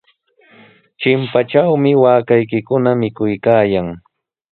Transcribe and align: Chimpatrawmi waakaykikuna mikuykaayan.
Chimpatrawmi 0.99 1.91
waakaykikuna 2.03 2.89
mikuykaayan. 3.01 3.87